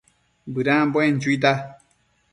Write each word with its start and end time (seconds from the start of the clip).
Bëdambuen 0.53 1.15
chuita 1.21 1.51